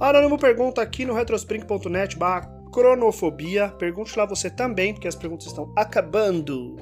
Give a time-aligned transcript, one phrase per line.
[0.00, 2.16] Anônimo pergunta aqui no retrospring.net
[2.72, 3.68] cronofobia.
[3.68, 6.76] Pergunte lá você também, porque as perguntas estão acabando.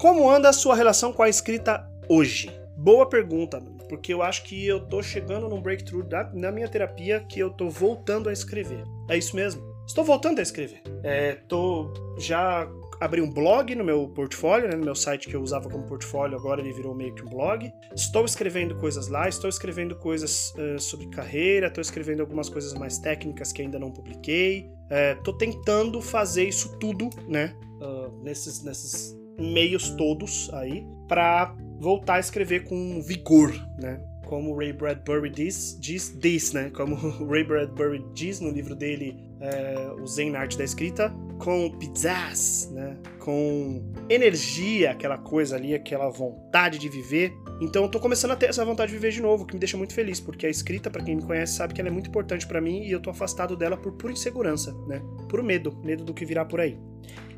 [0.00, 2.50] Como anda a sua relação com a escrita hoje?
[2.76, 7.20] Boa pergunta, porque eu acho que eu tô chegando num breakthrough da, na minha terapia
[7.28, 8.82] que eu tô voltando a escrever.
[9.08, 9.62] É isso mesmo?
[9.86, 10.82] Estou voltando a escrever.
[11.04, 12.68] É, tô já
[13.00, 16.36] abri um blog no meu portfólio, né, no meu site que eu usava como portfólio,
[16.36, 17.72] agora ele virou meio que um blog.
[17.94, 22.98] Estou escrevendo coisas lá, estou escrevendo coisas uh, sobre carreira, estou escrevendo algumas coisas mais
[22.98, 24.70] técnicas que ainda não publiquei.
[25.16, 32.14] Estou é, tentando fazer isso tudo, né, uh, nesses, nesses meios todos aí, para voltar
[32.14, 34.02] a escrever com vigor, né?
[34.26, 36.70] Como Ray Bradbury diz, diz, diz né?
[36.70, 36.96] Como
[37.30, 42.70] Ray Bradbury diz no livro dele, é, O Zen na Arte da Escrita, com pizzazz,
[42.72, 42.96] né?
[43.18, 47.32] Com energia, aquela coisa ali, aquela vontade de viver.
[47.60, 49.76] Então eu tô começando a ter essa vontade de viver de novo, que me deixa
[49.76, 52.46] muito feliz, porque a escrita, para quem me conhece, sabe que ela é muito importante
[52.46, 55.00] para mim e eu tô afastado dela por pura insegurança, né?
[55.28, 56.78] Por medo, medo do que virá por aí.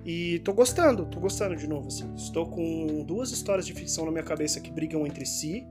[0.04, 2.14] E tô gostando, tô gostando de novo, assim.
[2.14, 5.66] Estou com duas histórias de ficção na minha cabeça que brigam entre si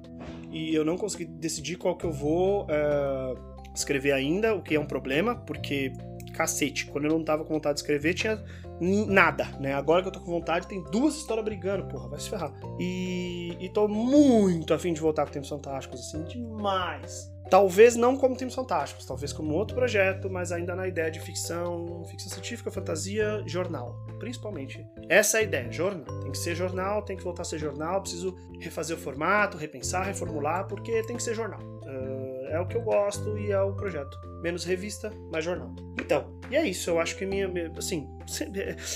[0.51, 3.37] e eu não consegui decidir qual que eu vou uh,
[3.75, 5.93] escrever ainda, o que é um problema, porque,
[6.39, 8.41] cacete, quando eu não tava com vontade de escrever, tinha
[8.79, 9.73] nada, né?
[9.73, 12.53] Agora que eu tô com vontade, tem duas histórias brigando, porra, vai se ferrar.
[12.79, 17.29] E, e tô muito afim de voltar com Tempos Fantásticos, assim, demais.
[17.49, 22.05] Talvez não como Tempos Fantásticos, talvez como outro projeto, mas ainda na ideia de ficção,
[22.05, 24.87] ficção científica, fantasia, jornal, principalmente.
[25.09, 26.19] Essa é a ideia, jornal.
[26.21, 30.05] Tem que ser jornal, tem que voltar a ser jornal, preciso refazer o formato, repensar,
[30.05, 31.59] reformular, porque tem que ser jornal.
[31.59, 32.18] Uh,
[32.49, 34.19] é o que eu gosto e é o projeto.
[34.41, 35.73] Menos revista, mais jornal.
[35.99, 38.07] Então, e é isso, eu acho que minha, assim,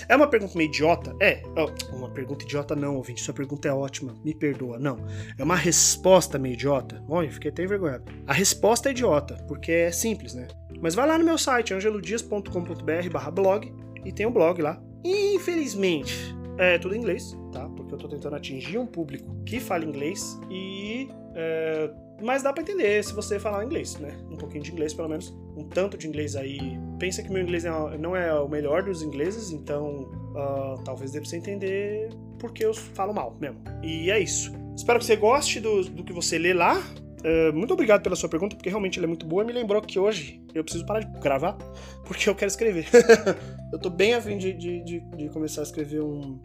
[0.07, 1.15] é uma pergunta meio idiota?
[1.21, 1.41] É,
[1.91, 4.97] uma pergunta idiota não, ouvinte, sua pergunta é ótima, me perdoa, não.
[5.37, 7.03] É uma resposta meio idiota?
[7.07, 8.05] Olha, fiquei até envergonhado.
[8.25, 10.47] A resposta é idiota, porque é simples, né?
[10.81, 13.73] Mas vai lá no meu site, angelodias.com.br barra blog,
[14.05, 14.81] e tem um blog lá.
[15.03, 17.69] Infelizmente, é tudo em inglês, tá?
[17.93, 21.07] Eu tô tentando atingir um público que fala inglês e...
[21.35, 21.89] É,
[22.21, 24.15] mas dá para entender se você falar inglês, né?
[24.29, 25.29] Um pouquinho de inglês, pelo menos.
[25.57, 26.59] Um tanto de inglês aí.
[26.99, 31.19] Pensa que meu inglês é não é o melhor dos ingleses, então uh, talvez dê
[31.19, 32.09] pra você entender
[32.39, 33.61] porque eu falo mal mesmo.
[33.81, 34.51] E é isso.
[34.75, 36.77] Espero que você goste do, do que você lê lá.
[36.77, 39.43] Uh, muito obrigado pela sua pergunta, porque realmente ela é muito boa.
[39.43, 41.57] E me lembrou que hoje eu preciso parar de gravar,
[42.05, 42.85] porque eu quero escrever.
[43.71, 46.39] eu tô bem afim de, de, de, de começar a escrever um,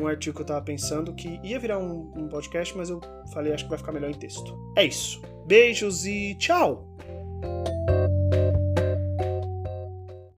[0.00, 3.00] um artigo que eu tava pensando que ia virar um, um podcast, mas eu
[3.32, 4.56] falei, acho que vai ficar melhor em texto.
[4.76, 5.20] É isso.
[5.46, 6.87] Beijos e tchau!